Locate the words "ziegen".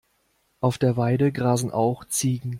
2.07-2.49